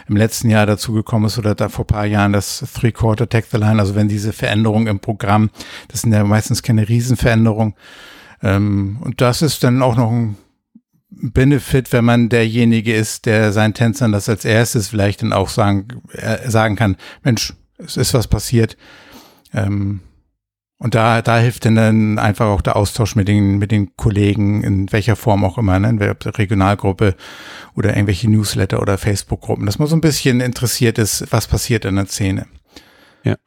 im 0.10 0.17
letzten 0.17 0.50
Jahr 0.50 0.65
dazugekommen 0.65 1.27
ist 1.27 1.38
oder 1.38 1.55
da 1.55 1.69
vor 1.69 1.88
paar 1.88 2.05
Jahren 2.05 2.33
das 2.33 2.65
Three 2.77 2.91
Quarter 2.91 3.29
Tech 3.29 3.45
the 3.51 3.57
Line. 3.57 3.79
Also 3.79 3.95
wenn 3.95 4.10
diese 4.10 4.33
Veränderungen 4.33 4.88
im 4.88 5.00
Programm, 5.00 5.50
das 5.88 6.01
sind 6.01 6.12
ja 6.12 6.24
meistens 6.24 6.62
keine 6.62 6.88
Riesenveränderungen. 6.89 7.75
Ähm, 8.41 8.98
und 9.01 9.22
das 9.22 9.41
ist 9.41 9.63
dann 9.63 9.81
auch 9.81 9.95
noch 9.95 10.12
ein 10.12 10.38
Benefit, 11.22 11.91
wenn 11.93 12.05
man 12.05 12.29
derjenige 12.29 12.93
ist, 12.93 13.25
der 13.25 13.51
seinen 13.51 13.74
Tänzern 13.74 14.12
das 14.12 14.29
als 14.29 14.46
erstes 14.46 14.89
vielleicht 14.89 15.22
dann 15.22 15.34
auch 15.34 15.50
sagen, 15.50 15.88
äh, 16.13 16.50
sagen 16.50 16.75
kann, 16.75 16.98
Mensch, 17.24 17.53
es 17.77 17.98
ist 17.98 18.13
was 18.13 18.27
passiert. 18.27 18.77
Ähm, 19.53 20.01
und 20.79 20.96
da, 20.96 21.22
da 21.22 21.39
hilft 21.39 21.65
dann, 21.65 21.75
dann 21.75 22.20
einfach 22.20 22.48
auch 22.48 22.62
der 22.62 22.75
Austausch 22.75 23.15
mit 23.15 23.27
den, 23.27 23.58
mit 23.58 23.72
den 23.72 23.96
Kollegen, 23.96 24.63
in 24.63 24.91
welcher 24.91 25.15
Form 25.15 25.46
auch 25.46 25.58
immer, 25.58 25.79
ne? 25.79 26.12
ob 26.12 26.20
der 26.20 26.38
Regionalgruppe 26.38 27.15
oder 27.75 27.91
irgendwelche 27.91 28.29
Newsletter 28.29 28.82
oder 28.82 28.98
Facebook-Gruppen, 28.98 29.65
dass 29.65 29.79
man 29.79 29.88
so 29.88 29.96
ein 29.96 30.01
bisschen 30.01 30.41
interessiert 30.41 30.98
ist, 30.98 31.32
was 31.32 31.48
passiert 31.48 31.86
in 31.86 31.96
der 31.96 32.08
Szene. 32.08 32.48
Ja. 33.24 33.38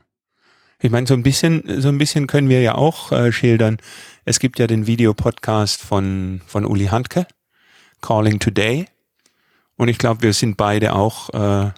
Ich 0.80 0.90
meine, 0.90 1.06
so 1.06 1.14
ein 1.14 1.22
bisschen, 1.22 1.62
so 1.80 1.88
ein 1.88 1.98
bisschen 1.98 2.26
können 2.26 2.48
wir 2.48 2.62
ja 2.62 2.74
auch 2.74 3.12
äh, 3.12 3.30
schildern. 3.32 3.78
Es 4.24 4.38
gibt 4.38 4.58
ja 4.58 4.66
den 4.66 4.86
Videopodcast 4.86 5.82
von, 5.82 6.40
von 6.46 6.64
Uli 6.64 6.86
Handke 6.86 7.26
Calling 8.00 8.38
Today. 8.38 8.86
Und 9.76 9.88
ich 9.88 9.98
glaube, 9.98 10.22
wir 10.22 10.32
sind 10.32 10.56
beide 10.56 10.94
auch 10.94 11.30
äh, 11.30 11.70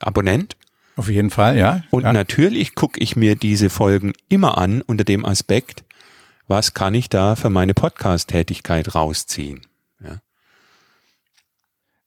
Abonnent. 0.00 0.56
Auf 0.96 1.08
jeden 1.08 1.30
Fall, 1.30 1.58
ja. 1.58 1.82
Und 1.90 2.04
ja. 2.04 2.12
natürlich 2.12 2.74
gucke 2.74 3.00
ich 3.00 3.16
mir 3.16 3.36
diese 3.36 3.70
Folgen 3.70 4.12
immer 4.28 4.58
an 4.58 4.82
unter 4.82 5.04
dem 5.04 5.24
Aspekt, 5.24 5.84
was 6.48 6.74
kann 6.74 6.94
ich 6.94 7.08
da 7.08 7.36
für 7.36 7.50
meine 7.50 7.74
Podcast-Tätigkeit 7.74 8.94
rausziehen. 8.94 9.60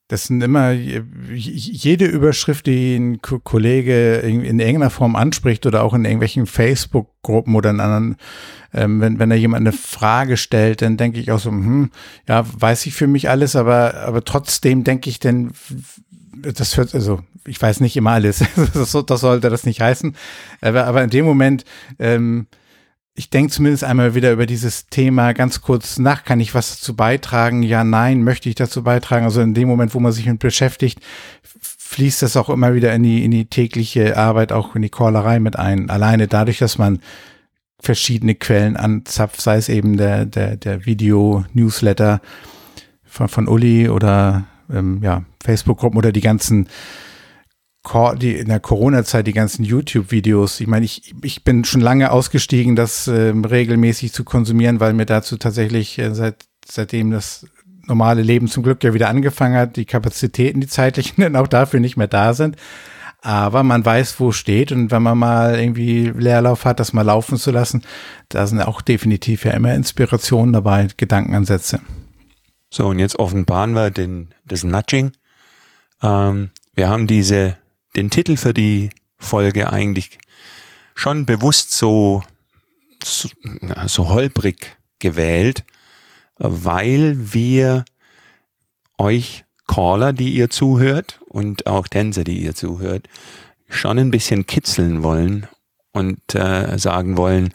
Das 0.10 0.24
sind 0.24 0.42
immer 0.42 0.72
jede 0.72 2.06
Überschrift, 2.06 2.66
die 2.66 2.96
ein 2.96 3.22
Kollege 3.22 4.16
in, 4.16 4.60
irgendeiner 4.60 4.90
Form 4.90 5.16
anspricht 5.16 5.68
oder 5.68 5.84
auch 5.84 5.94
in 5.94 6.04
irgendwelchen 6.04 6.48
Facebook-Gruppen 6.48 7.54
oder 7.54 7.70
in 7.70 7.80
anderen, 7.80 8.16
ähm, 8.74 9.02
wenn, 9.02 9.20
wenn 9.20 9.30
da 9.30 9.36
jemand 9.36 9.68
eine 9.68 9.72
Frage 9.72 10.36
stellt, 10.36 10.82
dann 10.82 10.98
denke 10.98 11.20
ich 11.20 11.32
auch 11.32 11.38
so, 11.38 11.52
hm, 11.52 11.92
ja, 12.28 12.44
weiß 12.44 12.88
ich 12.88 12.96
für 12.96 13.06
mich 13.06 13.30
alles, 13.30 13.56
aber, 13.56 13.94
aber 13.98 14.24
trotzdem 14.24 14.84
denke 14.84 15.12
ich 15.12 15.20
denn, 15.20 15.52
das 16.42 16.76
hört, 16.76 16.96
also 16.96 17.20
ich 17.46 17.62
weiß 17.62 17.80
nicht 17.80 17.96
immer 17.96 18.12
alles, 18.14 18.44
das, 18.74 18.92
das 19.06 19.22
sollte 19.22 19.52
das 19.52 19.64
nicht 19.64 19.80
heißen, 19.80 20.16
aber, 20.62 20.86
aber 20.86 21.04
in 21.04 21.12
dem 21.12 21.26
Moment, 21.26 21.66
ähm, 22.00 22.48
ich 23.20 23.30
denke 23.30 23.52
zumindest 23.52 23.84
einmal 23.84 24.16
wieder 24.16 24.32
über 24.32 24.46
dieses 24.46 24.88
Thema 24.88 25.34
ganz 25.34 25.60
kurz 25.60 26.00
nach. 26.00 26.24
Kann 26.24 26.40
ich 26.40 26.56
was 26.56 26.80
dazu 26.80 26.96
beitragen? 26.96 27.64
Ja, 27.64 27.84
nein, 27.84 28.24
möchte 28.24 28.48
ich 28.48 28.56
dazu 28.56 28.82
beitragen? 28.82 29.26
Also 29.26 29.42
in 29.42 29.54
dem 29.54 29.68
Moment, 29.68 29.94
wo 29.94 30.00
man 30.00 30.14
sich 30.14 30.26
mit 30.26 30.40
beschäftigt, 30.40 31.02
fließt 31.44 32.22
das 32.22 32.38
auch 32.38 32.50
immer 32.50 32.76
wieder 32.76 32.94
in 32.94 33.04
die, 33.04 33.26
in 33.26 33.32
die 33.32 33.48
tägliche 33.48 34.16
Arbeit, 34.16 34.54
auch 34.54 34.74
in 34.74 34.84
die 34.84 34.90
Callerei 34.90 35.42
mit 35.42 35.60
ein. 35.60 35.90
Alleine 35.90 36.30
dadurch, 36.30 36.60
dass 36.60 36.78
man 36.78 37.00
verschiedene 37.82 38.36
Quellen 38.36 38.78
anzapft, 38.78 39.42
sei 39.42 39.58
es 39.58 39.68
eben 39.68 39.98
der, 39.98 40.26
der, 40.26 40.56
der 40.56 40.86
Video-Newsletter 40.86 42.22
von, 43.04 43.28
von 43.28 43.50
Uli 43.50 43.90
oder 43.90 44.46
ähm, 44.74 45.02
ja, 45.04 45.26
Facebook-Gruppen 45.44 45.98
oder 45.98 46.14
die 46.14 46.22
ganzen 46.22 46.70
die 48.20 48.36
in 48.36 48.48
der 48.48 48.60
Corona-Zeit 48.60 49.26
die 49.26 49.34
ganzen 49.34 49.64
YouTube-Videos. 49.64 50.60
Ich 50.60 50.68
meine, 50.68 50.86
ich, 50.86 51.14
ich 51.24 51.44
bin 51.44 51.64
schon 51.64 51.82
lange 51.82 52.12
ausgestiegen, 52.12 52.76
das 52.76 53.08
äh, 53.08 53.34
regelmäßig 53.34 54.14
zu 54.14 54.24
konsumieren, 54.24 54.80
weil 54.80 54.94
mir 54.94 55.06
dazu 55.06 55.38
tatsächlich 55.38 55.98
äh, 55.98 56.14
seit, 56.14 56.46
seitdem 56.66 57.12
das 57.12 57.48
normale 57.88 58.22
Leben 58.22 58.48
zum 58.48 58.64
Glück 58.64 58.84
ja 58.84 58.94
wieder 58.94 59.10
angefangen 59.10 59.58
hat, 59.58 59.76
die 59.76 59.86
Kapazitäten, 59.86 60.62
die 60.62 60.68
zeitlichen 60.68 61.22
dann 61.22 61.36
auch 61.36 61.48
dafür 61.48 61.80
nicht 61.80 61.98
mehr 61.98 62.08
da 62.08 62.34
sind. 62.34 62.58
Aber 63.22 63.64
man 63.64 63.84
weiß, 63.84 64.20
wo 64.20 64.32
steht 64.32 64.72
und 64.72 64.92
wenn 64.92 65.04
man 65.04 65.18
mal 65.18 65.60
irgendwie 65.60 66.06
Leerlauf 66.16 66.64
hat, 66.64 66.80
das 66.80 66.94
mal 66.94 67.02
laufen 67.02 67.38
zu 67.38 67.52
lassen, 67.52 67.84
da 68.30 68.48
sind 68.48 68.62
auch 68.62 68.82
definitiv 68.82 69.44
ja 69.44 69.52
immer 69.52 69.74
Inspirationen 69.74 70.54
dabei, 70.54 70.88
Gedankenansätze. 70.96 71.82
So, 72.70 72.88
und 72.88 73.00
jetzt 73.00 73.20
offenbaren 73.20 73.74
wir 73.74 73.90
den, 73.90 74.30
das 74.46 74.64
Nudging. 74.64 75.12
Ähm, 76.02 76.52
wir 76.76 76.88
haben 76.88 77.08
diese 77.08 77.58
den 78.00 78.10
Titel 78.10 78.38
für 78.38 78.54
die 78.54 78.92
Folge 79.18 79.74
eigentlich 79.74 80.20
schon 80.96 81.26
bewusst 81.26 81.74
so, 81.74 82.24
so, 83.04 83.30
so 83.88 84.10
holprig 84.10 84.78
gewählt, 85.00 85.66
weil 86.38 87.34
wir 87.34 87.84
euch 88.98 89.44
Caller, 89.68 90.14
die 90.14 90.34
ihr 90.34 90.50
zuhört 90.50 91.20
und 91.28 91.68
auch 91.68 91.88
Tänzer, 91.88 92.24
die 92.24 92.42
ihr 92.42 92.56
zuhört, 92.56 93.08
schon 93.68 94.00
ein 94.00 94.12
bisschen 94.12 94.48
kitzeln 94.48 95.04
wollen 95.04 95.48
und 95.92 96.20
äh, 96.34 96.80
sagen 96.80 97.18
wollen, 97.18 97.54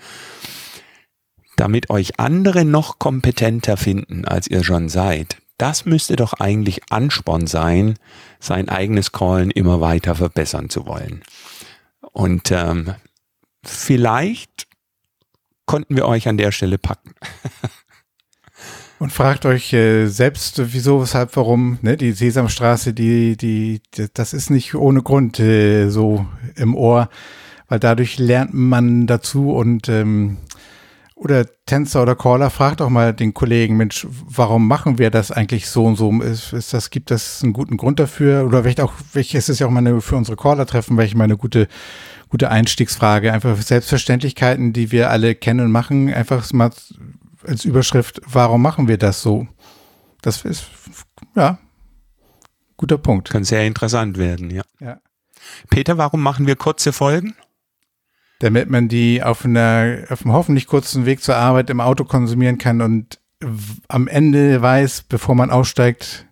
damit 1.57 1.89
euch 1.89 2.21
andere 2.21 2.65
noch 2.65 2.99
kompetenter 2.99 3.77
finden, 3.77 4.27
als 4.27 4.47
ihr 4.47 4.63
schon 4.63 4.89
seid, 4.91 5.39
das 5.59 5.85
müsste 5.85 6.17
doch 6.17 6.35
eigentlich 6.35 6.81
Ansporn 6.91 7.47
sein, 7.47 7.95
sein 8.41 8.69
eigenes 8.69 9.13
Callen 9.13 9.51
immer 9.51 9.81
weiter 9.81 10.15
verbessern 10.15 10.69
zu 10.69 10.87
wollen. 10.87 11.23
Und 12.01 12.51
ähm, 12.51 12.95
vielleicht 13.65 14.67
konnten 15.67 15.97
wir 15.97 16.07
euch 16.07 16.29
an 16.29 16.37
der 16.37 16.53
Stelle 16.53 16.79
packen. 16.79 17.15
Und 19.01 19.13
fragt 19.13 19.45
euch 19.45 19.73
äh, 19.73 20.07
selbst, 20.07 20.73
wieso, 20.73 21.03
weshalb, 21.03 21.37
warum, 21.37 21.79
ne? 21.83 21.97
Die 21.97 22.13
Sesamstraße, 22.13 22.95
die, 22.95 23.37
die, 23.37 23.83
die 23.95 24.07
das 24.15 24.33
ist 24.33 24.51
nicht 24.51 24.75
ohne 24.75 25.03
Grund 25.03 25.41
äh, 25.41 25.89
so 25.91 26.27
im 26.55 26.77
Ohr, 26.77 27.09
weil 27.69 27.81
dadurch 27.81 28.19
lernt 28.19 28.55
man 28.55 29.07
dazu 29.07 29.53
und 29.53 29.89
ähm, 29.89 30.39
oder 31.15 31.47
Tänzer 31.67 32.03
oder 32.03 32.17
Caller, 32.17 32.51
fragt 32.51 32.83
auch 32.83 32.89
mal 32.89 33.13
den 33.15 33.35
Kollegen, 33.35 33.77
Mensch, 33.77 34.07
warum 34.11 34.67
machen 34.67 34.99
wir 34.99 35.11
das 35.11 35.31
eigentlich 35.31 35.69
so 35.69 35.85
und 35.85 35.97
so? 35.97 36.11
Ist, 36.21 36.53
ist 36.53 36.75
das, 36.75 36.91
gibt 36.91 37.11
das 37.11 37.43
einen 37.43 37.53
guten 37.53 37.77
Grund 37.77 38.01
dafür? 38.01 38.45
Oder 38.45 38.63
vielleicht 38.63 38.81
auch, 38.81 38.93
welches 39.13 39.49
ist 39.49 39.61
ja 39.61 39.67
auch 39.67 39.71
mal 39.71 40.01
für 40.01 40.17
unsere 40.17 40.37
Caller-Treffen, 40.37 40.97
welche 40.97 41.17
mal 41.17 41.25
eine 41.25 41.37
gute, 41.37 41.69
gute 42.29 42.51
Einstiegsfrage. 42.51 43.33
Einfach 43.33 43.57
Selbstverständlichkeiten, 43.57 44.73
die 44.73 44.91
wir 44.91 45.11
alle 45.11 45.35
kennen 45.35 45.61
und 45.61 45.73
machen, 45.73 46.13
einfach 46.13 46.53
mal 46.53 46.71
als 47.47 47.65
Überschrift, 47.65 48.21
warum 48.27 48.63
machen 48.63 48.89
wir 48.89 48.99
das 48.99 49.23
so? 49.23 49.47
Das 50.23 50.45
ist, 50.45 50.67
ja, 51.37 51.59
guter 52.77 52.99
Punkt. 52.99 53.31
Kann 53.31 53.45
sehr 53.45 53.67
interessant 53.67 54.19
werden, 54.19 54.51
ja. 54.51 54.63
ja. 54.81 54.99
Peter, 55.71 55.97
warum 55.99 56.23
machen 56.23 56.47
wir 56.47 56.57
kurze 56.57 56.93
Folgen? 56.93 57.35
Damit 58.39 58.71
man 58.71 58.89
die 58.89 59.23
auf 59.23 59.45
einer, 59.45 60.05
auf 60.09 60.25
einem 60.25 60.35
hoffentlich 60.35 60.67
kurzen 60.67 61.07
Weg 61.07 61.23
zur 61.23 61.37
Arbeit 61.37 61.71
im 61.71 61.81
Auto 61.81 62.05
konsumieren 62.05 62.59
kann 62.59 62.81
und 62.81 63.19
am 63.89 64.09
Ende 64.09 64.61
weiß, 64.63 65.05
bevor 65.09 65.35
man 65.35 65.51
aussteigt, 65.51 66.27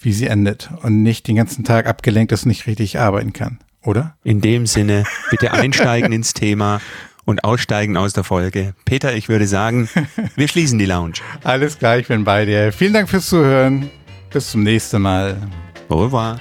wie 0.00 0.12
sie 0.12 0.26
endet 0.26 0.70
und 0.82 1.02
nicht 1.02 1.26
den 1.28 1.36
ganzen 1.36 1.64
Tag 1.64 1.86
abgelenkt 1.86 2.32
ist 2.32 2.44
und 2.44 2.48
nicht 2.48 2.66
richtig 2.66 2.98
arbeiten 2.98 3.32
kann, 3.32 3.58
oder? 3.82 4.16
In 4.24 4.40
dem 4.40 4.66
Sinne, 4.66 5.04
bitte 5.30 5.52
einsteigen 5.52 6.12
ins 6.12 6.34
Thema 6.34 6.80
und 7.24 7.44
aussteigen 7.44 7.96
aus 7.96 8.12
der 8.12 8.24
Folge. 8.24 8.74
Peter, 8.84 9.14
ich 9.14 9.28
würde 9.28 9.46
sagen, 9.46 9.88
wir 10.36 10.48
schließen 10.48 10.78
die 10.78 10.86
Lounge. 10.86 11.14
Alles 11.42 11.78
klar, 11.78 11.98
ich 11.98 12.08
bin 12.08 12.24
bei 12.24 12.44
dir. 12.44 12.72
Vielen 12.72 12.92
Dank 12.92 13.08
fürs 13.08 13.28
Zuhören. 13.28 13.90
Bis 14.30 14.50
zum 14.50 14.62
nächsten 14.62 15.00
Mal. 15.00 15.36
Au 15.88 16.04
revoir. 16.04 16.40